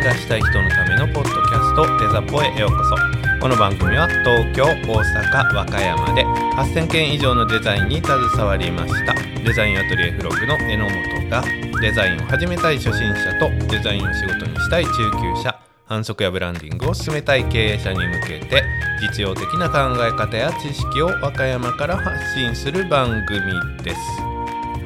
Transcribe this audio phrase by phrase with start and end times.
[0.00, 2.96] ンがしたい人のためのポッドキャストデザポへようこそ。
[3.38, 11.42] この番組は東京大阪和歌山で8000件以上のデザインに携わりましたデザインアトリエフログの榎本が
[11.80, 18.62] デザインを始めたい初心者とデザインを仕事にしたい中級者反則やブランディングを進めたい経営者に向けて
[19.00, 23.40] 実用的な考え方や知識を和歌山から発信する番組
[23.82, 23.98] です。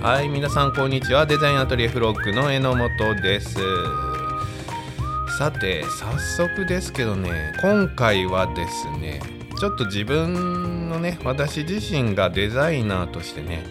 [0.00, 1.26] はい皆さんこんにちは。
[1.26, 3.58] デザインアトリエフロッグの榎本です。
[5.38, 9.20] さて早速ですけどね今回はですね
[9.58, 13.64] ちょっと自分のね私自身がデザイナーとしてね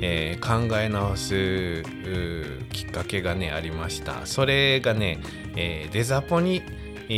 [0.00, 1.82] えー、考え直す
[2.72, 4.26] きっかけがねありました。
[4.26, 5.18] それがね、
[5.56, 6.62] えー、デザポに、
[7.08, 7.12] え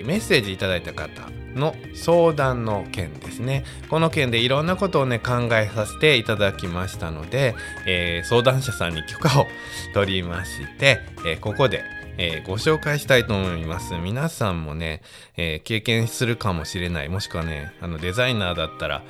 [0.00, 3.64] ー、メッセージいただいた方の相談の件ですね。
[3.90, 7.54] この件でいろんなことをね考えさせていただきましたので、
[7.86, 9.46] え相談者さんに許可を
[9.92, 11.84] 取りまして、えここで
[12.18, 13.94] えー、ご紹介したいと思います。
[13.94, 15.02] 皆さんもね、
[15.36, 17.08] えー、経験するかもしれない。
[17.08, 19.02] もしくはね、あのデザイナーだったら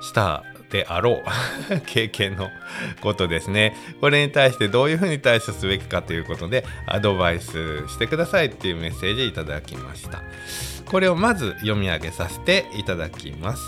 [0.00, 1.22] したであろ
[1.70, 2.50] う 経験の
[3.00, 3.74] ことですね。
[4.00, 10.22] これに対してどういうふうに対処すべきかということでアドバイスしてくださいっていうメッセージいただきました。
[10.84, 13.62] これをまず読み上げさせていただきます。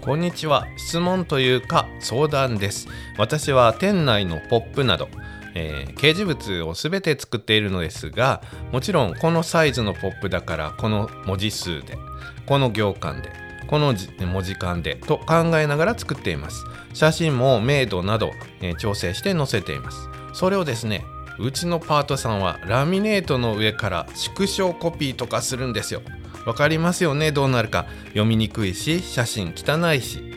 [0.00, 0.66] こんにちは。
[0.76, 2.88] 質問というか相談です。
[3.16, 5.08] 私は店内のポップなど
[5.54, 11.98] えー、掲示物を全て作っているのですがもちろんこのサイズのポップだからこの文字数で
[12.46, 13.32] この行間で
[13.66, 13.94] この
[14.26, 16.64] 文字間でと考えながら作っています。
[16.94, 20.08] 写真も明度など、えー、調整して載せています。
[20.32, 21.04] それをですね
[21.38, 26.02] うちのパートさんはラミネートの上から縮小コピーとかするんですよ。
[26.46, 27.30] わかりますよね？
[27.30, 27.86] どうなるか。
[28.08, 30.27] 読みにくいし写真汚いし。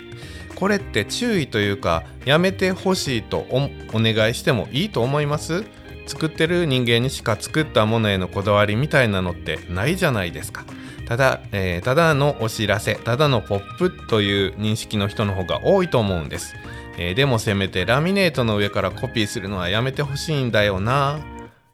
[0.62, 5.66] これって注意というかやめてほしいとお願いしてもいいと思います？
[6.05, 10.64] 作ってる人間にしか作ったものへのこだわりみたいなのってないじゃないですか。
[11.08, 16.54] ただ、えー、ただのお知らせただのポップという認識の人の方が多いと思うんです、
[16.98, 21.20] えー、でもせめてラミネートの上からコピーするのはやめてほしいんだよな。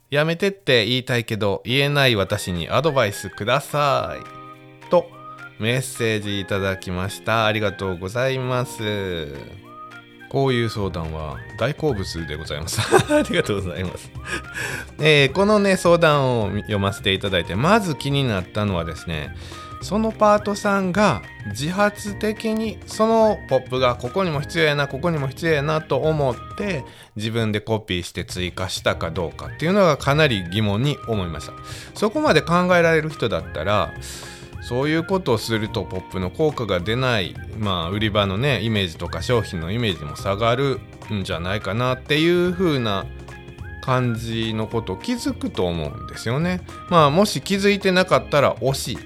[0.10, 4.90] やめてって言いたいけど言えない私にアドバイスください。
[4.90, 5.10] と
[5.60, 9.28] メッセージいただきましたありがとうございます
[10.30, 12.82] こういう相談は大好物でございます。
[13.14, 14.12] ありがとうございます。
[15.00, 19.34] えー、このね、相談を読ませていただいて、まず気になったのはですね、
[19.82, 26.84] そのパートさんが自発的にそのポップがここにも必要やなここにも必要やなと思って
[27.16, 31.54] 自分でコピーして追加したかどうかっていうのがかなり疑問に思いました
[31.94, 33.94] そこまで考えられる人だったら
[34.68, 43.06] そういうことをするとポップの効果が出ない、まあ、売り場のねイメージとか商品のイメージも下がるんじゃないかなっていう風な
[43.82, 46.60] 感じのことを気づくと思うんですよね。
[46.90, 48.98] まあもし気づいてなかったら惜しい。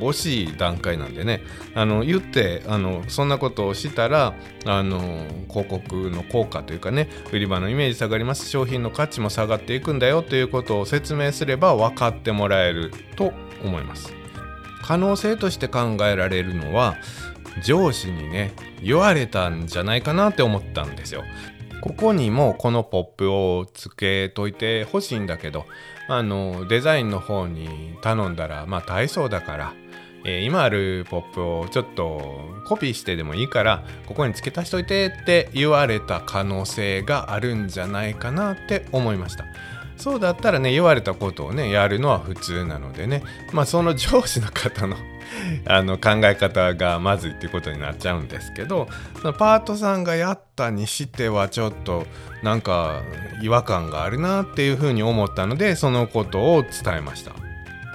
[0.00, 1.40] 惜しい段階なんでね
[1.74, 4.34] あの言ってあのそんなことをしたら
[4.66, 13.32] あの広告の効果というかね売り場のイメージ下がります商品の価値も下がっていくんだよということを説明すれば分かってもらえると
[13.64, 14.15] 思います。
[14.86, 16.96] 可能性として考えられるのは
[17.62, 18.52] 上司にね
[18.82, 21.24] 言われたんじゃないかなって思ったんですよ。
[21.80, 25.66] ここにもこのポップをつけといてほしいんだけど
[26.08, 29.74] あのデザインの方に頼んだらまあ大層だから、
[30.24, 39.44] えー、今あるポップをちょっとコピーしてでもいいからここに付け足しといてって言われた可能性があるんじゃないかなって思いました。
[39.96, 43.22] そうだったらね言われたことをねやるのは普通なのでね。
[43.52, 44.96] まあその上司の方の
[45.66, 48.88] あの考え方がまずいっていうことになっちゃうんですけど
[49.20, 52.06] そのパートさんがやったにしてはちょっと
[52.42, 53.02] なんか
[53.42, 57.32] 違和感があるなっていうふうに思ったのでそのことを伝えました。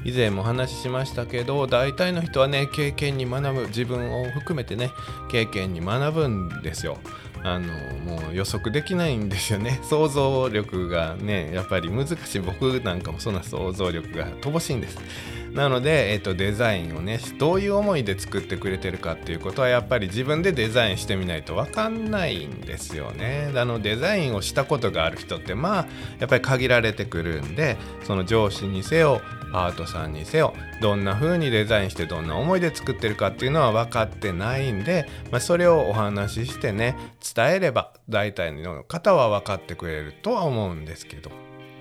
[0.03, 4.89] 以前も話しましたけど大体の人はね経験に学ぶ自分を含めてね
[5.31, 6.97] 経験に学ぶんですよ。
[7.43, 7.73] あの
[8.05, 9.79] もう予測できないんですよね。
[9.83, 12.39] 想像力がねやっぱり難しい。
[12.39, 14.97] 僕なんかもそんな想像力が乏しいんです。
[15.53, 23.51] なので、えーと、デザインをねどういう思いで作ってくれてるかっていうことはやっぱり自分でデザインしてみないと分かんないんですよね。
[23.55, 25.87] あのデザインをしたことがある人ってまあ
[26.19, 29.21] やっぱり限られてくるんでその上司にせよ
[29.53, 36.95] アートさんにせよどんな風にデザインしてどんな思いで作ってるかっていうのは分かってないんで、まあ、それをお話ししてね
[37.35, 41.31] 伝えれば大体の方は分かってくれるとは思うんですけど。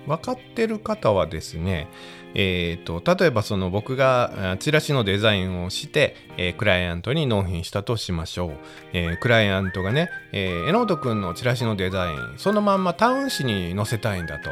[0.07, 1.87] 分かってる方はですね
[2.33, 8.51] えーと、例えばその僕がチラシのデザインをして、えー、クライアントに納品したとしましょう、
[8.93, 14.49] えー、クライアントがね、えー、榎本君のチラシのデザインそのまんまタウン誌に載せたいんだと、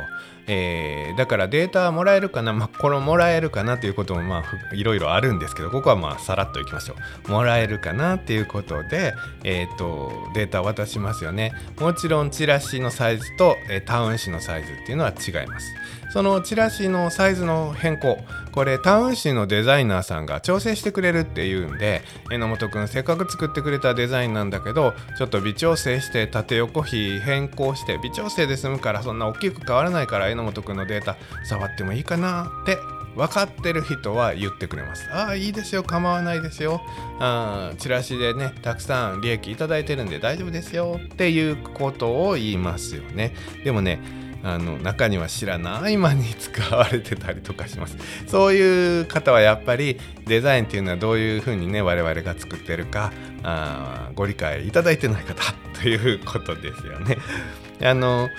[0.48, 6.96] えー、だからデータもらえるかな、まあ、これもらえるかなということもまあいろいろあるんですけどここはまあさらっといきましょ
[7.28, 7.32] う。
[7.32, 11.54] もらえるかなっていうことで、えーと、データを渡しますよね。
[11.80, 15.68] もちろんチラシのサイズと、えー、タウン誌のサイズっていうのは違います。
[16.12, 18.18] そのチラシのサイズの変更
[18.52, 22.02] これタウン誌のデザイナーさんが調整してくれるっていうんで
[22.32, 32.78] 榎本くんせっかく作ってくれたデザインなんだけどちょっと微調整して縦横比変更して微調整で済むからそんな大きく変わらないから榎本くんのデータ触ってもいいかなって
[33.16, 35.10] 分かってる人は言ってくれます。
[35.12, 36.82] ああ、いいですよ、構わないですよ。
[37.20, 43.34] あチラシでね、たくさん利益いただいてるんで大丈夫ですよっていうことを言いますよね。
[43.64, 44.00] でもね、
[44.44, 47.98] あの中には知らない間に使われてたりとかします。
[48.28, 53.12] そういう方はやっぱりデザインっていうのはどういうふうにね我々が作ってるか
[53.44, 55.42] あご理解いただいてない方
[55.82, 57.18] ということですよね。
[57.82, 58.30] あの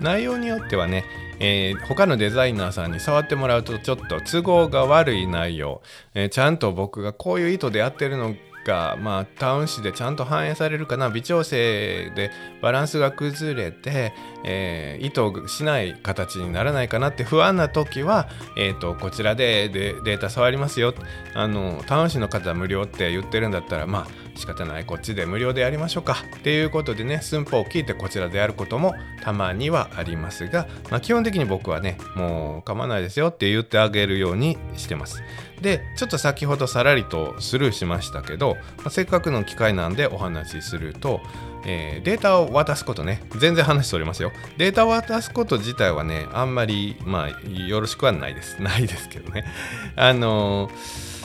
[0.00, 1.04] 内容によってはね
[1.38, 5.82] えー、他のデザイナーさんに触ってもらうとちょっと都合が悪い内容、
[6.14, 8.34] えー、ちゃんと僕がこういう意図でやってるの
[8.66, 14.12] が、まあ、タウン誌でちゃんと反映されるかな微調整でバランスが崩れて、
[14.44, 20.94] えー、意図しない形にならないかなって不安な時は、えーと、こちらでデータ触りますよ。
[21.34, 26.16] あのタウン誌の方無料って言ってるんだったらまあ仕方ないこっちで無料でやりましょうか。
[26.36, 33.28] っていうことでね寸法を聞いてこちらでやることもたまにはありますが、まあ、基本的に僕はねもう構わないですよ。
[33.28, 35.22] って言ってあげるようにしてます。
[35.60, 41.20] でちょっと先ほどさらりとスルーしましたけど、まあ、せっかくの機会なんでお話しすると、
[41.64, 44.32] えー、データを渡すことね全然話それますよ。
[44.58, 48.60] データを渡すこと自体はねあんまりまあよろしくはないです。
[48.62, 49.44] ないですけどね。
[49.96, 51.15] あのー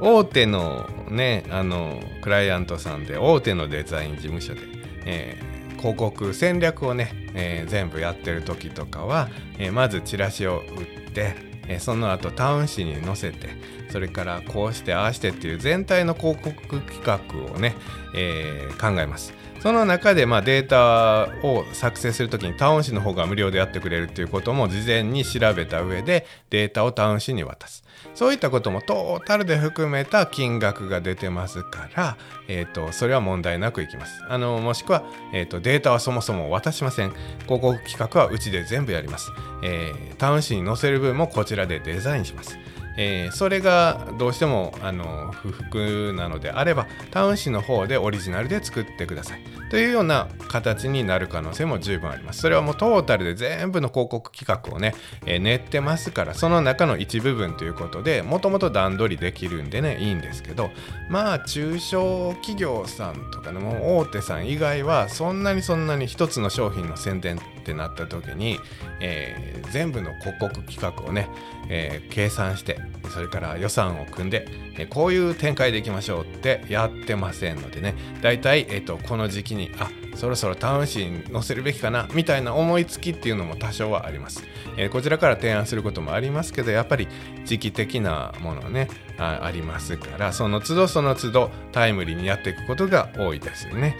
[0.00, 4.60] 大手のねあのクライアントさんで大手のデザイン事務所で、
[5.04, 9.28] えー、広告戦略をね、えー、全部やってる時とかは、
[9.58, 11.34] えー、まずチラシを売って、
[11.68, 13.48] えその後タウン誌に載せて
[13.90, 17.74] それからこうしてああしてっていう全体の広告企画をね、
[18.14, 19.32] え考えます。
[19.60, 27.84] その中でまあデータを作成するときにタウン誌の方が無料でやってくれるっていうことも事前に調べた上でデータをタウン誌に渡す。
[28.14, 32.16] そういったこともトータルで含めた金額が出てますから、
[32.48, 34.22] えーと、それは問題なくいきます。
[34.28, 37.10] あのもしくは、えーと、データはそもそも渡しません。
[37.44, 39.30] 広告企画はうちで全部やります。
[39.62, 42.58] えー、タウン誌に載せる分もこちらでデザインします。
[42.98, 49.40] えー、それがどうしてもあの不服なのであればタウン誌の方でオリジナルで作ってください。
[49.70, 52.40] というような形になる可能性も十分あります。
[52.40, 54.94] それはもうトータルで全部の広告企画をね、
[55.26, 60.70] えー、練ってますからその中の一部分ということでもともと段取りできるんでねいいんですけど
[61.08, 68.58] まあ中小企業さんとかねも大手さん以外はそんなにそんなに一つの商品の宣伝ってなった時に、
[69.00, 71.28] えー、全部の広告企画をね、
[71.68, 72.78] えー、計算して
[73.12, 74.46] それから予算を組んで、
[74.78, 77.94] えー、こういう展開でいきましょうってやってませんのでね。
[78.22, 84.42] だいたい、えーと、この時期にあそろそろタウン誌に載せるべきかなみたいな思いつきっていうのも多少はあります、
[84.76, 87.06] えー、こちらから提案することもありますけどやっぱり
[87.44, 93.96] 時期的なものねあありますからその都度その都度タイムリーにやっていくことが多いですよね。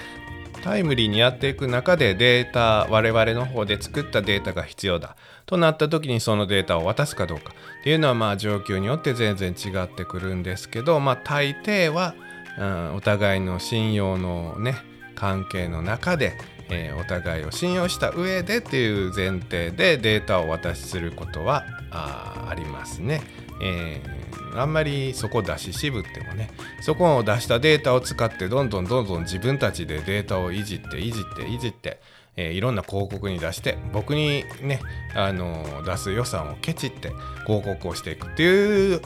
[0.68, 12.14] タイムリーにやっていく中でデータ我々の方で作ったデータが必要だとなった時にそのデータを渡すかどうかっていうのはまあ状況によって全然違ってくるんですけどまあ大抵は、
[12.58, 14.76] うん、お互いの信用のね
[15.14, 16.34] 関係の中で、
[16.68, 23.22] えー、お互いを信用した上でっていう前提でデータをお渡しすることはあありますね。
[23.62, 24.27] えー
[24.60, 26.50] あんまりそこ出し渋ってもね
[26.80, 32.00] そこを出したデータを使ってどんどんどんどん自分たちでデータをいじっていじっていじって、
[32.36, 34.80] えー、いろんな広告に出して僕にね
[35.14, 37.12] あのー、出す予算をケチって
[37.46, 39.00] 広告をしていくっていう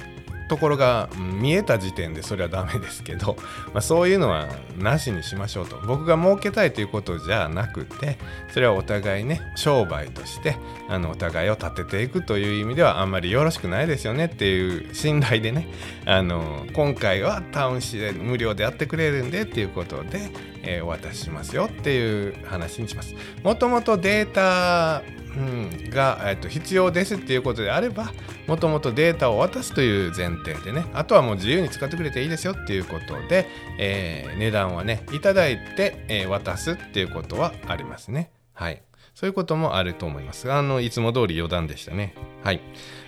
[0.52, 1.08] ところが
[1.40, 3.36] 見えた時点でそれはダメですけど、
[3.72, 5.80] まあ、そういうのはなしにしましょうと。
[5.86, 8.18] 僕が儲けたいということじゃなくて
[8.52, 10.58] それはお互いね商売として
[10.90, 15.68] あのお互いを立てていくという意味ではあんまりよろしくないですよねっていう信頼でね
[16.04, 20.30] あの今回はタウン市で無料でやってくれるんでっていうことで、
[20.62, 23.14] えー、お渡ししますよっていう話にします。
[23.42, 25.02] もともとデータ
[25.36, 28.12] うん、が、えっと、必要ですっていうことであれば
[28.46, 33.46] もともとデータを渡すという前提でねあとはもう自由に使ってくれていいですよっていうことで、
[33.78, 38.82] えー、値段はねいただいて、えー、渡すっていうことはありますねはい
[39.14, 40.50] そういうこともあると思います。
[40.50, 42.14] あのいつも通り余談でしたね。
[42.42, 42.60] はい。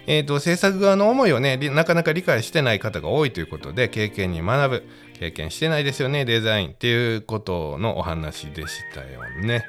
[0.06, 6.70] えーと、制作側の思いをねなかなか理解してない方が多いということで経験に学ぶ経験してないですよねデザイン。
[6.70, 9.64] っていうことのお話でしたよね。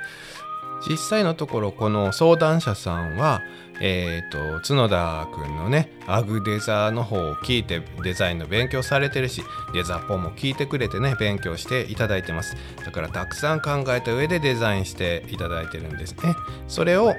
[0.88, 3.42] 実際のところこの相談者さんは、
[3.82, 12.56] えーと、角田くんのねアグデザの方を聞いてデザインの勉強されてるしデザポも聞いてくれてね勉強していただいてます。
[12.84, 16.36] だからたくさん考えた上でデザインしていただいてるんですね。
[16.68, 17.16] それを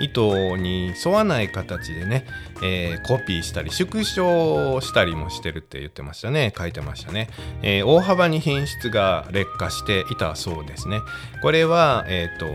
[0.00, 2.26] 糸に沿わない形でね、
[2.62, 6.52] えー、コピーしたり縮小したりもしてるって言ってましたね。
[6.56, 7.28] 書いてましたね、
[7.62, 11.00] えー、大幅に品質が劣化していたそうですね。
[11.42, 12.46] これは、えーと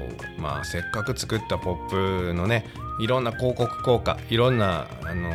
[0.41, 1.89] まあ、せっかく作ったポッ
[2.27, 2.65] プのね
[2.99, 5.31] いろんな広告効果いろんな、あの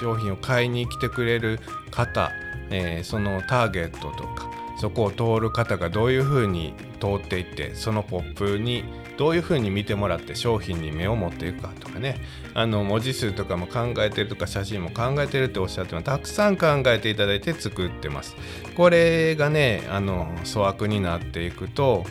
[0.00, 1.58] 商品を買いに来てくれる
[1.90, 2.30] 方、
[2.70, 8.84] えー、そのターゲットとかそこを通る方がどういうふうに通っていってそのポップに
[9.20, 12.16] どういうふうに見てもらって商品に目を持っていくかとかね。
[12.54, 18.34] あの文字数とかも考えてるとか写真も考えてるっておっしゃってもたくさん考えていただいて作ってます。
[18.74, 22.06] これがねあの粗悪になっていくと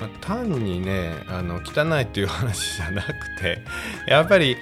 [0.00, 3.08] ま、単にねあの汚いっていう話じゃなく
[3.38, 3.62] て
[4.08, 4.56] やっぱり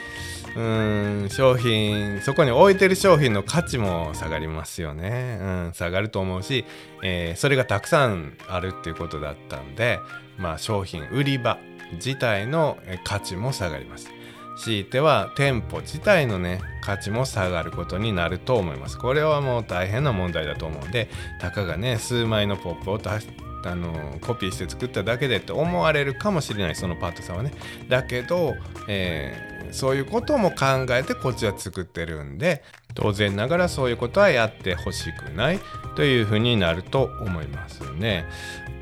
[0.57, 6.65] うん商品そこに置いてる商品の価値も下がりますよね、うん、下がると思うし、
[7.03, 9.99] えー、それがたくさんあるっていうことだったんで、
[10.39, 11.59] まあ、商品売り場
[11.93, 14.11] 自体の価値も下がります。
[14.57, 18.99] 強いては店舗自体のね価値も下がることになると思います。
[18.99, 21.09] これはもう大変な問題だと思うんで
[21.41, 23.29] たかがね数枚のポップを出し
[23.67, 27.53] あのコピーして作っただけでって思われるかもしれないそのパートさんはね。
[27.89, 28.55] だけど、
[28.89, 32.63] えー、そういうことも考えてこっちは作ってるんで
[32.95, 35.61] 当然ながらそういうことはやってほしくない
[35.97, 38.27] というふうになると思いますね。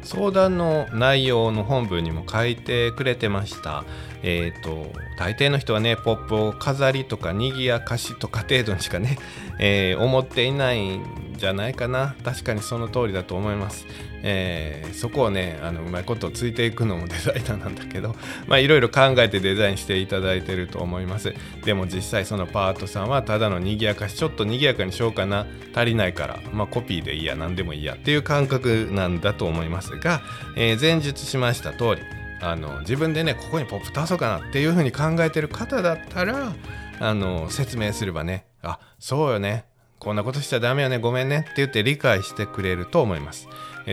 [0.03, 3.85] 相談の内容の本文にも書いてくれてました。
[4.23, 9.19] えっ、ー、と大抵の人はねポップを飾りとか賑やかしとか程度にしかね、
[9.59, 12.15] えー、思っていないんじゃないかな。
[12.25, 13.87] 確かにその通りだと思います、
[14.23, 18.15] えー、そこをねあのうまいことついていくのもデザイナーなんだけど
[18.47, 21.35] まあいろいろ考えてデザインしていただいてると思います。
[21.65, 25.47] でも実際そのパートさんはただの賑やかしちょっと賑やかにしようかな。
[25.75, 26.39] 足りないから。
[26.53, 29.92] まあコピーでいいや何でもいいやっていう感覚なんだと思います。
[29.99, 30.21] が、
[30.57, 32.03] えー、前述しました通り
[32.41, 36.53] あの自分でねここにポップ足そうかなっていうふうに考えてる方だったら
[37.01, 39.65] あの説明すればねあそうよね
[39.99, 43.47] こんなことしちゃダメよねごめんねって言って理解してくれると思います。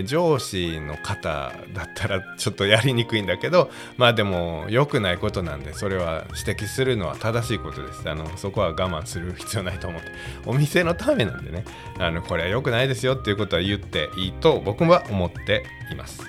[0.05, 8.09] 上司の方だったらちょっとやりにくいんだけどまあでも良くないことなんでそれは指摘するのは正しいことです。
[8.09, 10.09] あのそこは我慢する必要ないと思って。
[10.45, 11.65] お店のためなんでね。
[11.97, 16.21] あのこれは良くないですよっていうことは言っていいと僕は思っています。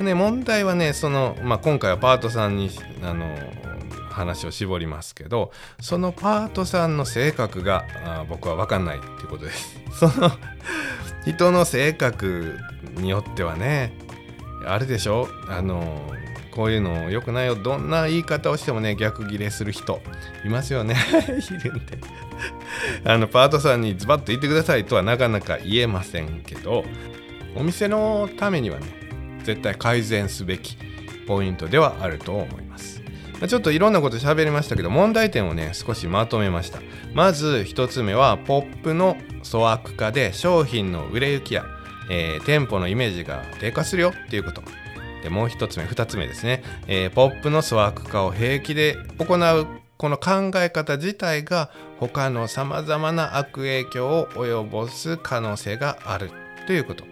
[0.00, 2.70] ね、問題はねその、まあ、今回はパートさんに
[3.02, 3.36] あの
[4.10, 5.50] 話を絞りますけど
[5.80, 7.84] そのパートさんの性格が
[8.28, 9.80] 僕は分かんないっていうことです。
[9.98, 10.30] その
[11.26, 12.58] 人の性格
[12.96, 13.92] によってはね
[14.66, 15.28] あるでしょ？
[15.48, 16.12] あの
[16.50, 17.54] こういうの良くないよ。
[17.54, 20.00] どんな言い方をしてもね逆ギレする人
[20.44, 20.96] いますよね。
[21.28, 21.98] いるんで。
[23.04, 24.84] あのパートさんにズバッと言ってください。
[24.84, 26.84] とはなかなか言えませんけど
[27.54, 28.86] お店のためにはね
[29.44, 30.76] 絶対改善すべき
[31.26, 33.02] ポイントではあると思います。
[33.46, 36.80] ちょっといろんなこと喋りましたけど問題点をね少しまとめました。
[37.14, 41.64] まず1つ目はポップの粗悪化で商品の売れ行きや、
[42.10, 44.62] えー、店舗のイメージが低下するよっていうこと。
[45.22, 56.30] でもう1つ目2つ目ですね、えー、ポップの粗悪化を平気で行うこの考え方自体が他のさまざまな悪影響を及ぼす可能性がある
[56.66, 57.04] ということ。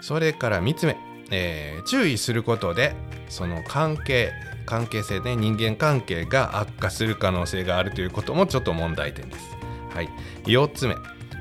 [0.00, 0.96] それから3つ目
[1.30, 2.94] えー、注意することで
[3.28, 4.32] その関係
[4.66, 9.56] 関係性ね人間関係が悪化する可能性があるということもちょっと問題点です。
[9.94, 10.08] はい、
[10.44, 10.94] 4つ目、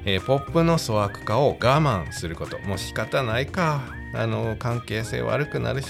[0.06, 2.60] えー、ポップの粗悪化を我慢すること。
[2.60, 3.82] もう仕方ないか。
[4.14, 5.88] あの関係性悪くなるし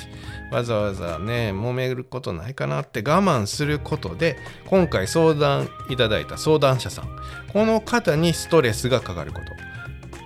[0.51, 7.09] わざわざね揉めることないかなって我慢することで今回相談いただいた相談者さん。
[7.53, 9.39] この方にストレスがかかるこ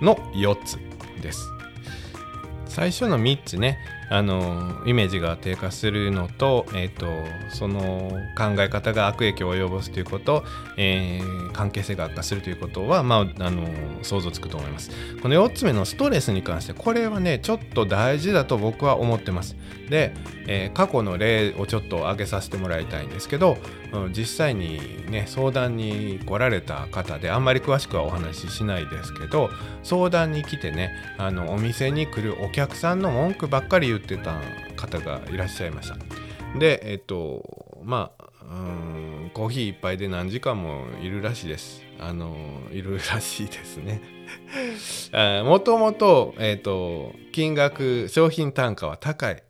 [0.00, 0.78] との4つ
[1.22, 1.48] です。
[2.66, 3.78] 最初の3つね。
[4.14, 7.06] あのイメージが低下するのと,、えーと、
[7.50, 10.44] その考え方が悪影響を及ぼすということ、
[10.76, 13.66] えー、関係性が悪化するということは、まあ、あの
[14.02, 14.92] 想像つくと思います。
[15.20, 19.56] この4つ目のストレスに関してこれはねちょっと大事だと僕は思ってます。
[19.90, 20.14] で、
[20.46, 23.58] えー、過去の例をちょっと挙げさせてもらいたいんですけど、
[23.92, 24.80] うん、実際に
[25.10, 29.50] ね相談に来られた方であんまり詳しくはお話ししないですけど
[29.82, 34.40] 相談に来てねあのお店に来るお客さんの文句ばっかり言ってた
[34.76, 35.96] 方がいらっしゃいました。
[36.58, 41.82] でえっとまあうんコーヒー一杯で何時間もいるらしいです。
[41.98, 42.34] あの
[42.72, 44.02] いるらしいですね。
[45.44, 49.42] もともと,、えーと、金額商品単価は高い、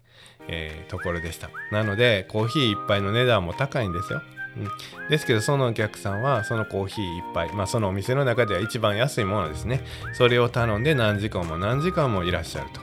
[0.49, 1.51] えー、ところでした。
[1.71, 4.23] なのでコーヒー一杯の値段も高いんですよ、
[4.57, 9.85] うん、ですけどそのお客さんはそのコーヒー一杯まあそのお店の中では一番安いものですね。
[10.13, 12.81] それを頼んで何時間も何時間もいらっしゃると。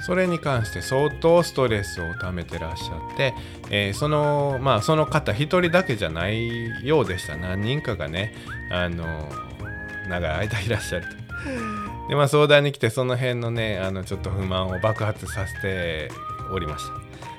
[0.00, 3.34] それに関して相当ストレスをためてらっしゃって、
[3.70, 7.36] えー、そのまあその方一人だけじゃないようでした。
[7.36, 8.34] 何人かがね
[8.70, 9.28] あの
[10.08, 11.10] 長い間いらっしゃると。
[12.08, 16.10] でまあ相談に来てその辺のねあのちょっと不満を爆発させて
[16.52, 16.84] おりまし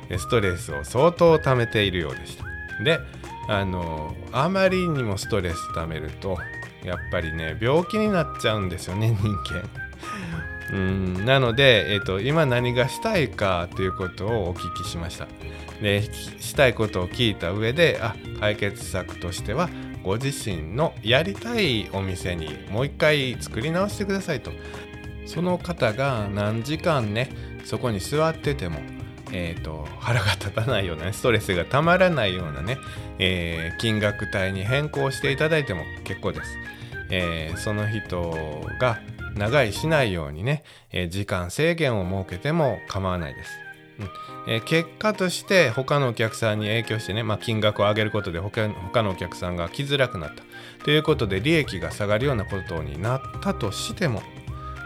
[0.10, 0.20] た。
[0.20, 2.46] ストレスを相当溜めているようでした。
[2.84, 3.00] で
[3.48, 6.38] あのあまりにもストレス溜めると
[6.84, 9.70] やっぱりね病気になっちゃうんですよね人間
[10.72, 11.26] うん。
[11.26, 15.28] なので、えーと、今何がしたいかということをお聞きしました。
[15.82, 16.04] で
[16.40, 19.68] したいことを聞いた上であ解決策としては
[20.04, 24.52] ご自身のやりたいお店にもう一回作り直してくださいと。
[25.26, 27.30] その方が何時間ね
[27.64, 28.80] そこに座ってても
[29.34, 32.78] えーと、腹が立たないような、ね、ストレスがたまらないようなね、
[33.18, 36.58] えー、金額帯に変更していただいても結構です。
[37.10, 39.00] えー、その人が
[39.36, 43.52] 長いしないようにね、えー、時間制限を設けても構わないです。
[44.00, 44.10] うん
[44.48, 50.44] えー、結果として他のお客さんに影響してね、まあ、金額を上げることで他他のお客さんが来づらくなった
[50.84, 54.24] ということで利益が下がるようなことになったとしても、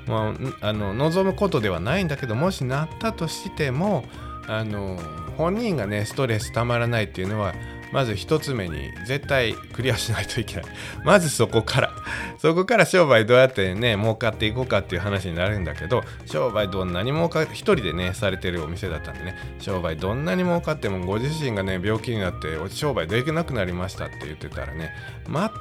[0.08, 4.04] まあ、あの望むことではないんだけどもしなったとしても
[4.48, 5.00] あの
[5.38, 7.54] 本人がねストレスたまらないっていうのは
[7.96, 10.66] まず1つ目に絶対クリアしないといけない。
[11.06, 11.92] まずそこから。
[12.38, 19.38] そこから商売どうやってね儲かっていこうかっていう話になるんだけど商売どんなに儲か1人でねされてるお店だったんでね。
[19.60, 24.92] 商売どんなに儲かってもご自身がね病気になって商売できなくなりましたって言ってたらね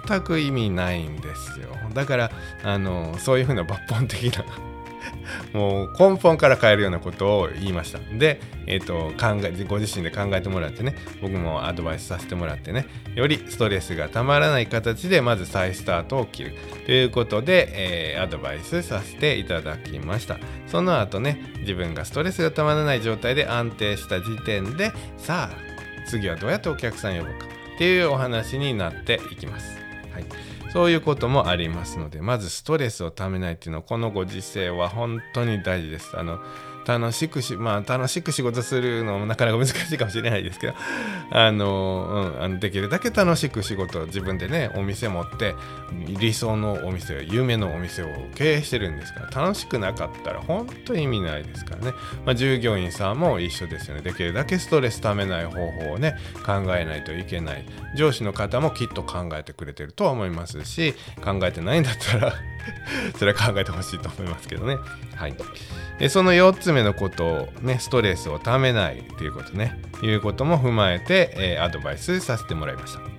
[0.09, 1.69] 全く意味ないんですよ。
[1.95, 2.33] だから
[2.65, 4.45] あのそういうふうな抜本的な
[5.53, 7.99] もう根本から変えるようなことを言いました。
[7.99, 16.53] で、えーと、考えご自身で考えてもらってね僕もアドバイスさせてもらってねよりストレスがたまらない形でまず再スタートを切る
[16.87, 29.77] ということで、えー、アドバイスさせていただきましたその後ね自分がストレスがたまらない状態で安定した時点でさあ次はどうやってお客さん呼ぶかっていうお話になっていきます。
[30.13, 36.19] はいそういうこともありますので、まずストレスをためないっていうのは、このご時世は本当に大事です。
[36.19, 36.41] あの
[36.87, 40.75] 楽しくし、まあ、楽しく仕事するのもなかなか難しいかもしれないですけど、
[41.31, 45.55] あの、うん、あのできるだけ楽しく仕事を自分でね、お店持って、
[46.19, 51.93] 理想のお店、夢のお店を経営してるんですから、楽しくなかったら本当に意味ないですからね。
[52.25, 54.03] まあ、従業員さんも一緒ですよね。
[54.03, 57.65] できるだけストレスためない方法をね、考えないといけない。
[57.97, 62.35] 上司の方もきっと考えてくれてるとは思いますし、考えてないんだったら
[63.19, 64.77] それは考えてほしいと思いますけどね。
[65.17, 65.35] はい。
[65.99, 69.81] でその4つ目のことをねストレスをためないということね。
[70.03, 73.15] いうことも踏まえて、えー、アドバイスさせてもらいました。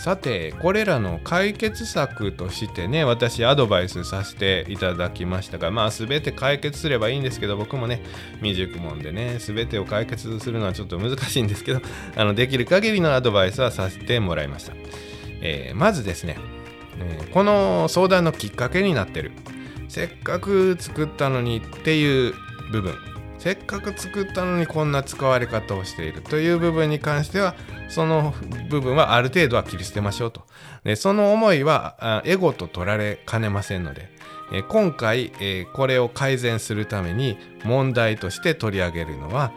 [0.00, 8.02] さてこれらの解決策としてね私アドバイスさせていただきましたがまあ全て解決すればいいんですけど僕もね
[8.36, 11.82] 未熟もんでね全てを解決するのはちょっと難しいんですけど
[12.16, 14.72] あのできる限りのアドバイスはさせてもらいました、
[15.42, 16.38] えー、まずですね、
[16.98, 19.32] えー、この相談のきっかけになってる
[19.90, 22.34] せっかく作ったのにっていう
[22.70, 22.94] 部分。
[23.38, 27.54] せっかく作ったのにこんな使われ方をしているという部分に関しては
[27.88, 28.34] その
[28.68, 30.46] 部分はある程度は切り捨てましょうと。
[30.84, 34.10] でその思いはエゴと取られかねませんので
[34.68, 35.32] 今回、
[35.72, 39.52] これを改善するために問題として取り上げるのは、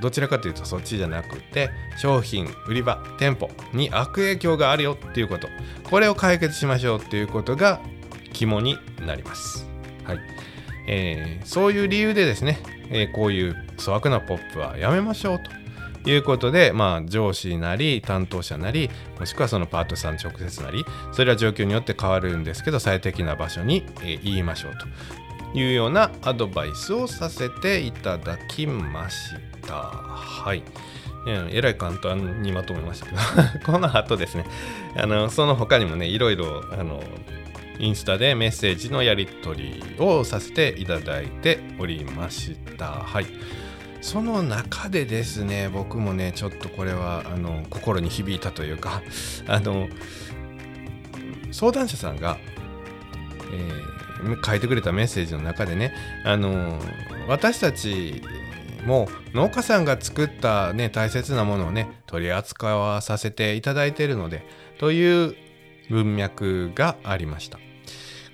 [0.00, 5.48] どちらかというとそっちじゃなくて商品売り場店舗に悪影響があるよっていうこと。
[5.90, 7.80] これを解決しましょうっていうことが
[8.32, 9.66] 肝になります。
[10.04, 10.18] はい
[10.86, 12.58] えー、そういう理由でですね、
[12.90, 15.40] えー、こういう粗悪なポップはやめましょう
[16.04, 18.90] ということで、まあ、上司なり担当者なり
[19.20, 24.72] もしくはそのパートさん直接なりそれは状況によって変わるんですけど最適な場所に、えー、言いましょう
[25.52, 29.34] というようなアドバイスをさせていただきまし
[29.66, 29.74] た。
[29.74, 30.62] はい。
[31.26, 33.18] えらい簡単にまとめましたけど
[33.72, 34.44] この後ですね
[34.96, 37.00] あのその他にもねいろいろあの
[37.82, 42.86] インスタでメッセージのやり取りをさせていただいておりました。
[42.86, 43.26] はい。
[44.00, 49.02] その中でですね、僕もね、ちょっとこれはあの心に響いたというか、
[49.48, 49.88] あの
[51.50, 52.38] 相談者さんが、
[53.52, 55.92] えー、書いてくれたメッセージの中でね、
[56.24, 56.80] あの
[57.26, 58.22] 私たち
[58.86, 64.44] も農家さんが作ったね大切なものをね取り扱わさせていただいているので
[64.78, 65.36] という
[65.90, 67.58] 文脈がありました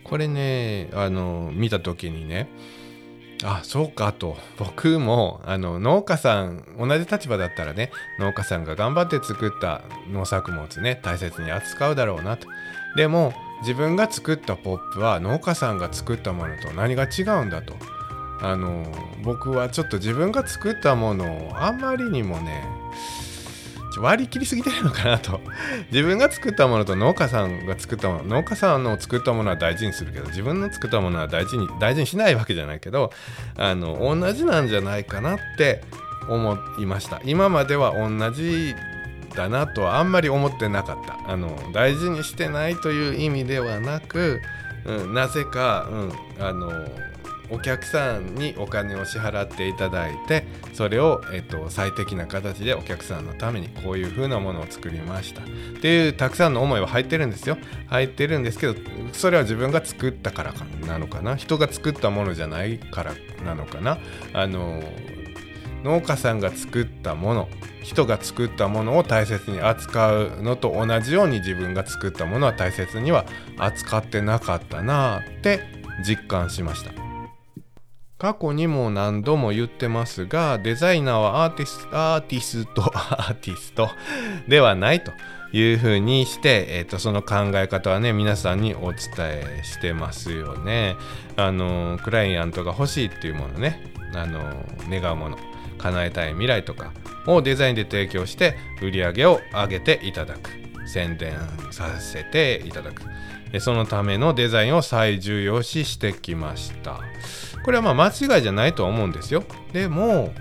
[0.09, 2.49] これねあの見た時にね
[3.45, 4.37] あそうかと。
[4.59, 12.49] 僕もあの農家さん同じ立場だったらね農家さんが頑張って作った農作物ね大切に扱うだろうなと。
[12.97, 17.75] でも自分が作ったポップは農家さんが作ったものと何が違うんだと。
[18.41, 18.87] あの
[19.25, 22.65] 僕はちょっと自分が作ったものをあんまりにもね
[23.99, 25.41] 割り切りすぎてるのかなと。
[25.91, 33.13] 自分が作ったものと農家さんが作ったもの農家さんの作ったものは大事にするけど自分の作ったものは大事に大事にしないわけじゃないけど
[33.57, 35.83] あの同じなんじゃないかなって
[36.29, 37.21] 思いました。
[37.25, 38.75] 今までは同じ
[39.35, 41.33] だなとはあんまり思ってなかった。
[41.33, 44.41] あの大事にしてないという意味ではなく、
[44.85, 46.13] うん、なぜか、うん、
[46.45, 46.73] あの
[47.51, 55.43] お客さんにお金を支払っていただいてそれを、えっと、最適な形でお客さんのためにこういう風なものを作りました。
[55.43, 55.45] っ
[55.81, 57.57] ていうたくさんの思いは入ってるんですよ。
[57.87, 58.75] 入ってるんですけど
[59.13, 61.37] それは自分が作ったからかなのかな。
[61.37, 63.13] 人が作ったものじゃないから
[63.45, 63.99] なのかな。
[64.33, 64.83] あの
[65.85, 67.49] 農家さんが作ったもの
[67.83, 73.25] 人が作ったものを大切に扱うのと同じように自分が作ったものは大切には
[73.57, 75.61] 扱ってなかったなって
[76.05, 76.98] 実感しました。
[78.19, 83.89] 過去にも何度も言ってますがデザイナーはアーティストアーティストアーティスト
[84.49, 85.13] ではないと
[85.53, 90.97] いうふうにして、えーと、その考え方はね皆さんにお伝えしてますよね。
[91.37, 93.81] あのクライアントが欲しいっていうものね
[94.15, 94.41] あの
[94.91, 95.39] 願うもの
[95.79, 96.93] 叶えたい未来とか
[97.27, 100.51] をデザインで提供して売り上げを上げていただく。
[100.89, 101.35] 宣伝
[101.71, 103.03] させていただく。
[103.61, 107.01] そのためのデザインを最重要視してきました。
[107.69, 109.45] これはまあ間違いじゃないとは思うんですよ。
[109.75, 110.33] でも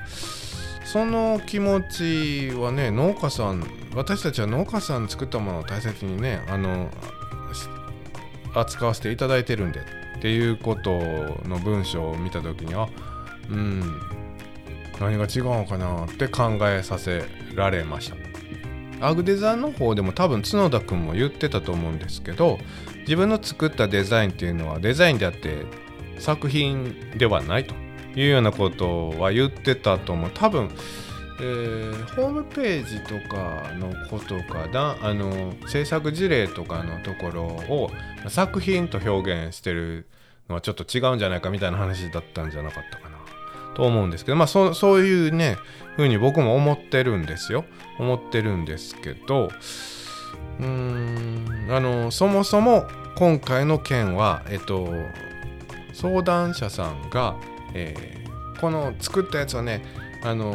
[0.86, 6.90] その気持ちはね農家さん私たちは農家さん作ったものを大切にねあの
[8.56, 11.02] 扱わせていただいてるんでっていうこと
[11.50, 12.88] の文章を見た時には
[13.50, 13.82] うん
[15.02, 18.10] 何が違うのかなって考えさせられまし
[19.02, 19.06] た。
[19.06, 22.58] アグデザインの方でも多分角田君も言ってたと思うんですけど
[23.00, 25.66] 自分の作ったデザインっていうのはデザインであって
[26.20, 27.76] 作品ではないと
[28.16, 30.32] いうようなことは言ってたと思う。
[30.34, 30.70] 多分、
[31.40, 34.98] えー、ホームページとかのことかな。
[35.02, 37.92] あの制作事例とかのところを
[38.28, 40.08] 作品と表現してる
[40.50, 43.18] のはちょっと違うんじゃないかみたいな話だったんじゃなかったかな。
[43.76, 45.58] と思うんですけどまあそそういうね
[45.98, 47.66] 風に僕も思ってるんですよ。
[48.00, 49.52] 思ってるんですけど
[50.60, 54.90] うーんあのそもそも今回の件はえっと
[56.00, 57.36] 相談者さんが、
[57.74, 59.84] えー、この作ったやつをね
[60.24, 60.54] あの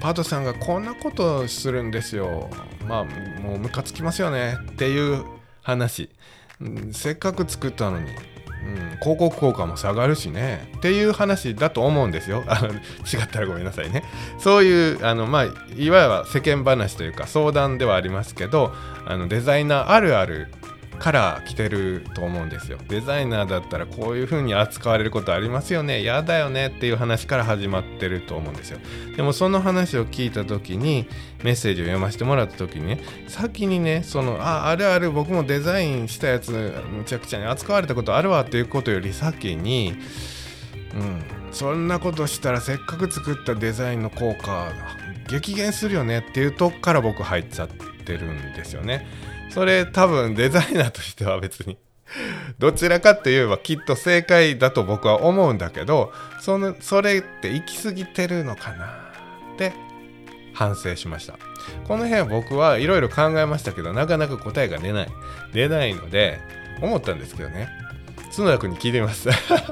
[0.00, 2.48] パートさんがこんなことするんですよ。
[2.86, 3.04] まあ
[3.40, 4.56] もうムカつきますよね。
[4.72, 5.24] っていう
[5.62, 6.08] 話、
[6.60, 8.10] うん、せっかく作ったのに。
[8.66, 10.72] うん、広告効果も下がるしね。
[10.78, 12.44] っていう話だと思うんですよ。
[13.12, 14.02] 違ったらごめんなさいね。
[14.38, 15.48] そういうあの、まあ、い
[15.90, 18.74] わゆる世間話というか相談ではありますけど
[19.06, 20.48] あのデザイナーあるある
[20.96, 22.78] から来てると思うんですよ。
[22.88, 26.00] デザイナーだったらこういう風に扱われることありますよね。
[26.00, 28.78] 嫌だよねっていう話から始まってると思うんですよ。
[29.16, 31.06] でもその話を聞いた時に
[31.42, 39.94] メッセージを読ませてもらった時にね先にねそのああるある僕もデザインしたやつむちゃくちゃに扱われたことあるわっていうことより先に
[40.94, 44.72] うんそんなことしたらせっかく作ったデザインの効果が
[45.28, 49.06] 激減するよねっていうとこから僕入っちゃってるんですよね。
[49.56, 51.78] それ多分デザイナーとしては別に。
[52.60, 58.84] どちらかって言えばきっと正解だと僕は思うんだけどそのそれって行き過ぎてるのかな
[59.54, 59.72] って
[60.52, 61.38] 反省しました。
[61.88, 65.08] この辺僕はいろいろ考えましたけどなかなか答えが出ない。
[65.54, 66.38] 出ないので
[66.82, 67.70] 思ったんですけどね。
[68.36, 69.30] 角田君に聞いてみます。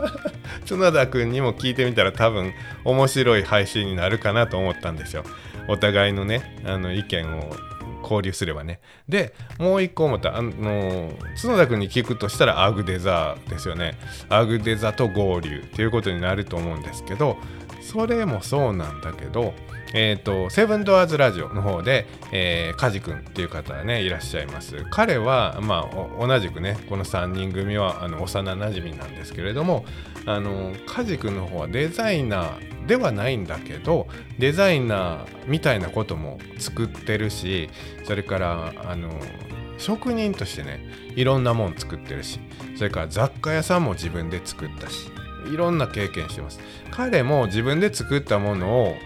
[0.67, 5.25] 角田君にも聞いてみたら多分面白い配信になるかなと思ったんですよ。
[5.69, 7.55] お互いのねあの意見を
[8.05, 8.81] 交流すればね。
[9.09, 10.37] でもう一個また。
[10.37, 13.99] あの角田君に聞くとしたらアグデザですよね。
[14.29, 17.37] アグデザと合流ということになると思うんですけど
[17.85, 19.55] それもそうなんだけど
[19.95, 24.85] えっ、ー、と、セブンドアーズラジオの方で、えー、カジ君っていう方がね、いらっしゃいます。
[24.91, 29.85] 彼は、まあ、同じくね、この3人組はあの幼なじみなんですけれども、
[30.27, 37.71] あの、カジ君の方はデザイナーではないんだけど、デザイナーみたいなことも作ってるし、
[38.05, 39.11] それから、あの、
[39.79, 40.81] 職人としてね、
[41.15, 42.41] いろんなもん作ってるし、
[42.77, 45.09] それから雑貨屋さんも自分で作ったし、
[45.53, 46.61] いろんな経験してます。
[46.91, 48.97] 彼も自分で作ったものを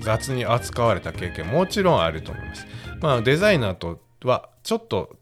[0.00, 2.66] 雑に扱われた経験もちろんあると思います。
[3.00, 5.16] まあデザイナーとはちょっと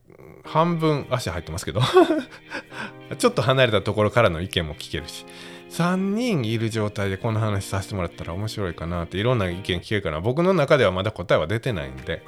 [0.44, 1.80] 半分足入ってますけど
[3.18, 5.24] ちょっと離れたところからの意見も聞けるし
[5.70, 12.22] 3人いる状態でこの話させてもらったら面白いかなっていろんな意見聞けるかな僕の中ではまだ答えは出てないんで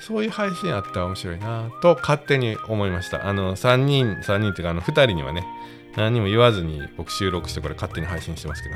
[0.00, 5.44] そういう配信あったら面白いなと勝手に思いましたあの3人3人っていうかあの2人にはね
[5.96, 8.74] 何も言わずに僕収録してこれ勝手に配信してますけど。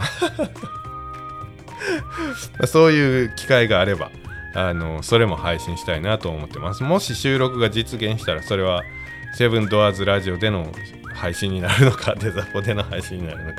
[2.67, 4.11] そういう機会があれば
[4.55, 6.83] あのそれも配信したいなと思ってます。
[6.83, 8.83] もし収録が実現したらそれは
[9.35, 10.73] セブンドアーズラジオでの
[11.15, 13.59] 配信になるのかデザポでの配信になるのか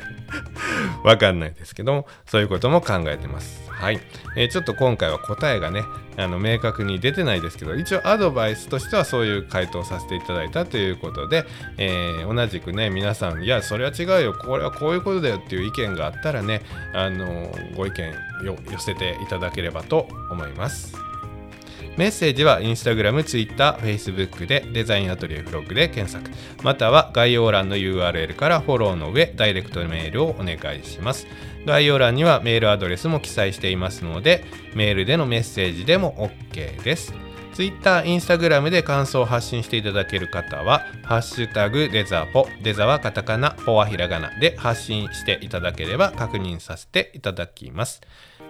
[1.04, 3.70] わかんないですけどもそういうことも考えてます。
[3.70, 4.00] はい、
[4.36, 5.84] えー、ちょっと今回は答えがね
[6.20, 11.44] あの明確に出てないですけど一応アドバイスとしてはそういう回答させていただいたということで、
[11.78, 16.62] えー、同じくね皆さんいやそれは違うよこれはこういうことだよっていう意見があったらね
[16.94, 18.14] あのご意見
[18.70, 21.09] 寄せていただければと思います。
[21.96, 26.30] メッセージは Instagram、Twitter、Facebook でデザインアトリエフログで検索。
[26.62, 31.26] または概要欄の URL からフォローの上ダイレクトメールをお願いします。
[31.66, 37.12] 概要欄にはメールアドレスも記載していますのでメールでのメッセージでも OK です。
[37.54, 48.00] Twitter、Instagram で感想を発信していただける方は、ハッシュタグデザポ、デザはカタカナ、ポはひらがなで発信していただければ確認させていただきます。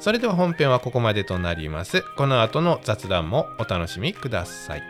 [0.01, 2.03] それでは本編はここまでとなります。
[2.17, 4.83] この後の雑談もお楽しみください。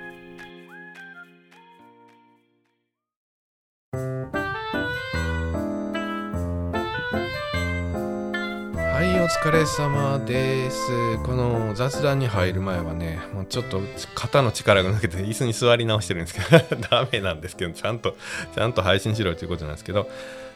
[8.73, 10.79] はい、お疲れ様です。
[11.25, 13.81] この雑談に入る前はね、もうちょっと
[14.14, 18.16] 肩の力が抜けて椅子に座り直してるんですけど、 ダメなんですけど、ちゃんと、
[18.55, 20.09] ちゃんと配信しろということなんですけど、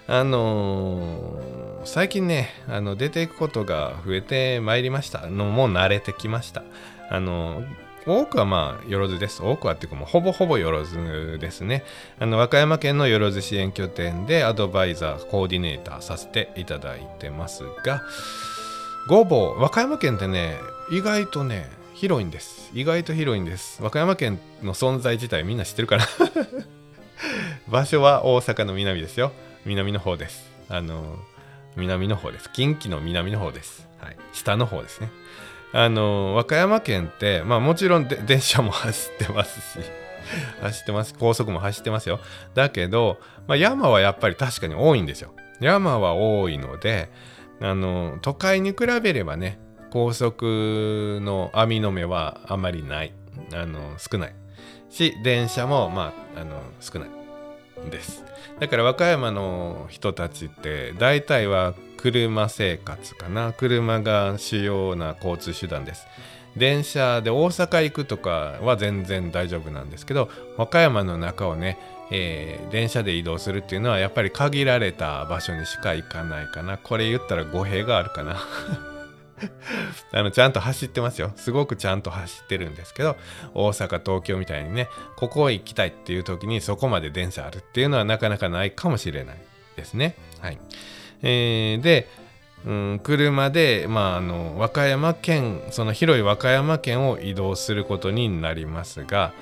[0.07, 5.27] あのー、最近ねあの出ていくことが増えてまいりました。
[5.29, 6.63] のも慣れてきました。
[7.11, 7.63] あの
[8.07, 9.43] 多くはまあよろずです。
[9.43, 11.85] 多くはっていうかもうほぼほぼよろずですね。
[12.19, 18.03] あの和歌山県のよろず支援拠点でアドバイザーコーディネーターさせていただいてますが
[19.09, 20.57] ごぼう和歌山県ってね
[20.93, 22.71] 意外とね広いんです。
[22.75, 23.83] 意外と広いんです。
[23.83, 26.05] 和歌山県の存在自体みんな知ってるかな
[27.69, 29.33] 場所は大阪の南ですよ。
[29.67, 30.51] 南の方です。
[30.69, 31.19] あの、
[31.77, 32.51] 南の方です。
[32.53, 33.89] 近畿の南の方です。
[33.99, 34.17] はい。
[34.33, 35.11] 下の方ですね。
[35.73, 39.85] あの、和歌山県って、まあもちろん 電車も走ってますし、
[40.61, 41.15] 走ってます。
[41.19, 42.21] 高速も走ってますよ。
[42.55, 45.35] だけど、まあ、山はやっぱり確かに多いんですよ。
[45.61, 47.11] 山は多いので、
[47.61, 49.59] あの、都会に比べればね、
[49.91, 53.13] 高速の網の目はあまりない。
[53.53, 54.35] あの、少ない。
[54.91, 57.24] し、電車も、まあ、あの、少ない。
[57.91, 58.25] です。
[58.61, 63.53] だから和歌山の人たちって大体は車生活かな。
[63.53, 66.07] 車が主要な交通手段です。
[66.57, 71.79] 電車で大阪行くとかは全然大丈夫なんですけど和歌山の中をね、
[72.13, 76.79] えー、電車で移動するっていうのはやっぱり限られた場所にしか行かないかな。
[76.79, 78.37] これ言ったら語弊があるかな。
[80.13, 81.33] あのちゃんと走ってますよ。
[81.37, 83.17] すごくちゃんと走ってるんですけど
[83.55, 89.37] 大阪東京みたいにねここ行きたいっていう時にそこまで電車あるっていうのはなかなかないかもしれない
[89.77, 90.17] ですね。
[90.41, 90.59] はい。
[91.23, 92.09] えー、で
[92.67, 99.33] うん、車で、まあ、あの和歌山県その広い和歌山県を移動することになりますが、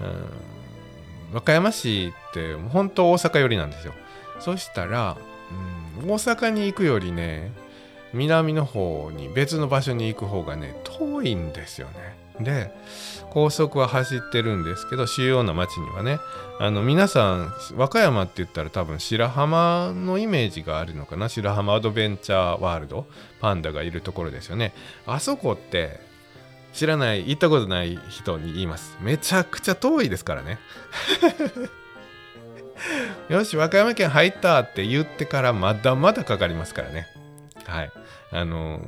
[0.00, 3.94] うん、和歌山市って本当大阪寄りなんですよ。
[4.40, 5.16] そしたら、
[6.02, 7.52] うん、大阪に行くよりね
[8.14, 12.22] 南の方に別の場所に行く方がね遠いんですよね。
[12.40, 12.70] で
[13.30, 16.18] 高速は走ってるんですけど主要な町にはね
[16.58, 21.28] あの皆さん和歌山って言ったら多分白浜のイメージがあるのかな。
[21.28, 23.06] 白浜アドベンチャーワールド
[23.40, 24.72] パンダがいるところですよね。
[25.06, 26.00] あそこって
[26.72, 28.96] 知らない行ったことない人に言います。
[29.00, 30.58] めちゃくちゃ遠いですからね。
[33.28, 37.06] よし和歌山県入ったって言ってからまだまだかかりますからね。
[37.64, 37.92] はい。
[38.32, 38.80] あの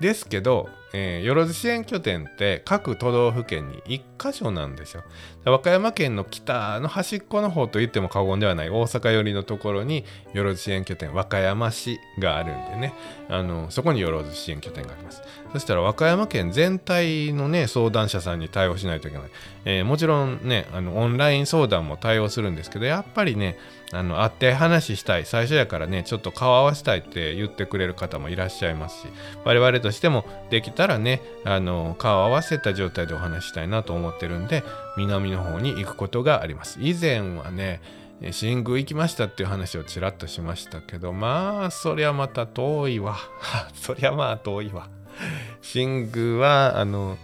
[0.00, 3.82] ですけど、えー、よろず支援拠点って各都道府県に
[4.18, 5.02] 1箇所なんですよ。
[5.44, 12.94] 和歌山県の北の端っこの方と言っても過言ではない大阪寄りのところによろず支援拠点和歌山市があるんでね。
[13.28, 15.22] あのそこによろず支援拠点があります。
[15.52, 19.30] そしたら和歌山県全体のね相談者さんに対応しないといけない、
[19.64, 23.58] え、もちろんねあのオンライン相談も対応するんですけどやっぱりね
[23.92, 25.26] あの会って話したい。
[25.26, 29.06] 最初やからねちょっと顔合わせたいって言ってくれる方もいらっしゃいますし
[29.44, 34.64] 我々としてもできたらねあの顔合わせた状態でお話したいなと思ってるんで
[34.96, 36.78] 南の方に行くことがあります。
[36.80, 37.80] 以前はね
[38.30, 43.16] 新宮行きましたっていう話をちらっとしましたけどまあそりゃまた遠いわ。
[43.74, 44.88] そりゃまあ遠いわ。
[45.74, 47.18] 寝具はあの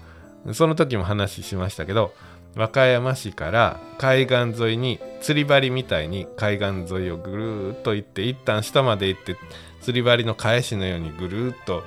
[0.53, 2.13] その時も話しましたけど
[2.57, 9.37] 和歌山市から海岸沿いに釣り針みたいに海岸沿いをぐるっと行って一旦下まで行って
[9.81, 11.85] 釣り針の返しのようにぐるっと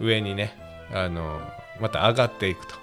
[0.00, 0.56] 上にね
[0.92, 1.40] あの
[1.80, 2.74] また上がっていくと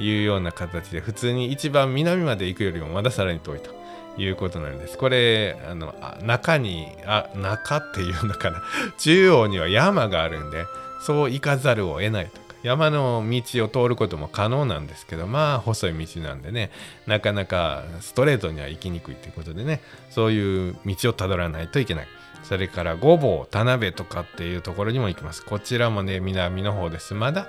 [0.00, 3.70] いうような形で普通に一番南まで行くよりもまださらに遠いと
[4.16, 4.98] いうことなんです。
[4.98, 8.62] これあの中にあ中っていうのかな
[8.98, 10.64] 中央には山があるんで
[11.00, 16.70] そう行かざるを得ないと山の道を通ることも可能なんですけどまあ細い道なんでね
[17.06, 22.06] なかなかストレートには行きにくいということでねそういう道をたどらないといけない。
[22.42, 25.44] それからごぼう田辺とかっていうところにも行きます。
[25.44, 27.14] こちらもね南の方です。
[27.14, 27.48] まだ、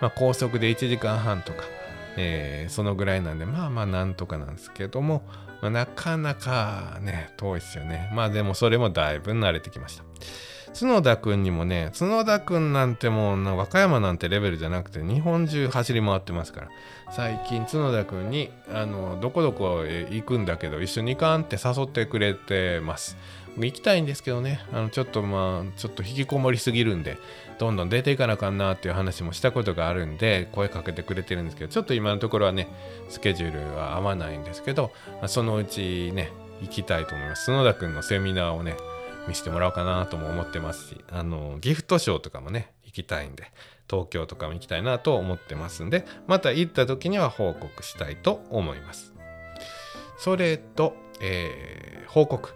[0.00, 1.64] まあ、高速で1時間半とか、
[2.16, 5.22] えー、そのぐらいなんでまあまあなんとかなんですけども、
[5.62, 8.10] まあ、なかなかね遠いですよね。
[8.12, 10.04] まあでもそれもだいぶ慣れてきました。
[10.74, 16.68] 角田くんにもね、角田くんなんてもう和歌山なんてレベルじゃなくて日本中走り回ってますから、
[17.12, 23.16] 最近角田くんに、あの、どこどこへ行くんだけど一緒に行かんって誘ってくれてます。
[23.56, 27.18] 行きたいんですけどね、あの、ちょっとまあ、ちょっと引きこもりすぎるんで、
[27.58, 32.66] どんどん出ていかなあかんなっていう話もしたことがあるんで、声かけてくれてるんですけど、ちょっと今のところはね、
[33.08, 34.90] スケジュールは合わないんですけど、
[35.26, 36.32] そのうちね、
[36.62, 37.46] 行きたいと思います。
[37.46, 38.76] 角田くんのセミナーをね、
[39.28, 43.50] 見せてもらおうかなとも思ってますしあのギフトショーとかもね行きたいんで
[43.88, 49.14] 東京とかも行きたいなと思ってますんでまた行った時には報告したいと思います。
[50.16, 52.54] それと、えー、報告。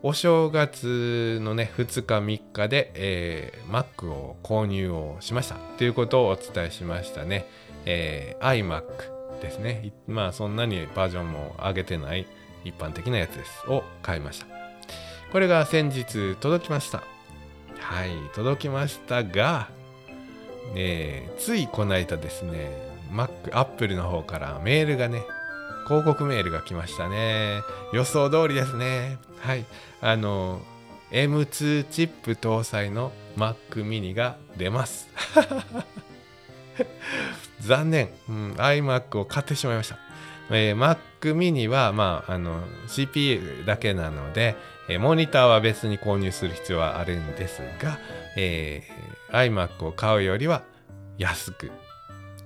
[0.00, 5.56] お正月のね2日3日で、えー、Mac を購入をしました。
[5.76, 7.46] ということをお伝えしましたね、
[7.84, 9.92] えー、iMac ですね。
[10.06, 12.26] まあそんなにバージョンも上げてない
[12.64, 13.68] 一般的なやつです。
[13.68, 14.57] を買いました。
[15.32, 17.02] これが先日届きました。
[17.78, 19.68] はい、届きましたが、
[20.74, 22.70] えー、ついこの間ですね、
[23.12, 25.22] Mac、Apple の方からメールがね、
[25.86, 27.60] 広告メールが来ましたね。
[27.92, 29.18] 予想通りですね。
[29.40, 29.66] はい。
[30.00, 30.60] あの、
[31.10, 35.08] M2 チップ搭載の Mac mini が出ます。
[37.60, 39.98] 残念、うん、iMac を買ってしまいました。
[40.50, 40.98] えー、Mac
[41.36, 44.56] mini は、まあ、あの CPU だけなので、
[44.88, 47.98] え、モニターは別に購入する必要はあるんですが、
[48.36, 50.62] えー、iMac を買うよりは
[51.18, 51.70] 安く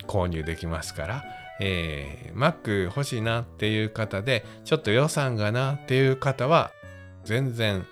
[0.06, 1.24] 購入できますから、
[1.60, 6.72] えー、Mac 欲しいなっていう方でちょっと予算がなっていう方は
[7.24, 7.86] 全然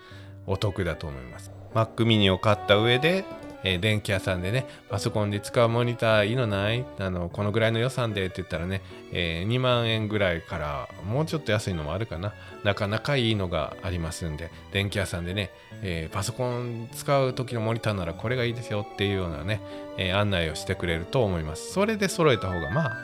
[0.46, 1.52] お得だと思います。
[1.74, 3.24] Mac mini を買った上で
[3.64, 6.84] えー、電気屋さんでね、パソコンで使うモニターいいのない？
[6.98, 12.32] あの、このぐらいの予算でって言ったらね、えー、2万円ぐらいからもうちょっと安いのもあるかな。
[12.64, 15.50] なかなかいいのがありますんで、電気屋さんでね、
[15.82, 19.60] えー、パソコン使う時のモニターならこれがいいですよっていうようなね、
[19.98, 21.72] え案内をしてくれると思います。
[21.72, 22.96] それで揃えた方がまあ、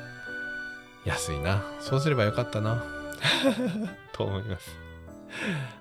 [1.05, 1.65] 安いな。
[1.81, 2.85] そうすればよかったな。
[4.13, 4.77] と思います。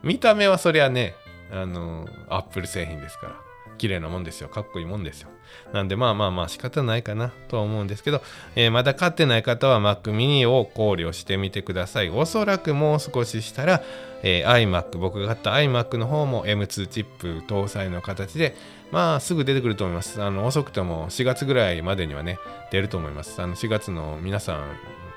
[0.03, 1.15] 見た目はそりゃね、
[1.51, 3.35] あの、アップル製品ですから。
[3.77, 4.49] 綺麗なもんですよ。
[4.49, 5.29] かっこいいもんですよ。
[5.73, 8.21] なんでまあまあまあ仕方ないかなとは思うんですけど、
[8.55, 12.09] えー、まだ買ってない方は Mac mini を考慮してみてください。
[12.09, 13.83] おそらくもう少ししたら、
[14.23, 18.55] えー、iMac、僕が買った iMac の方も M2 チップ搭載の形で、
[18.91, 20.21] まあすぐ出てくると思います。
[20.21, 22.39] あの遅くとも4月ぐらいまでにはね、
[22.71, 23.41] 出ると思います。
[23.41, 24.63] あの4月の皆さん、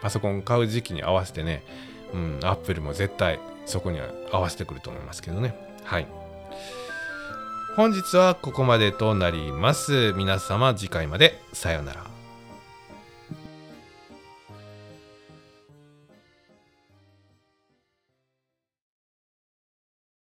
[0.01, 1.63] パソコン買う時期に合わせてね、
[2.13, 5.55] うん、Apple も絶対そこには合わせてくると思いますけどね。
[5.85, 6.28] はい。
[7.79, 10.13] 本日はここまでとなります。
[10.15, 12.18] 皆様次回までさようなら。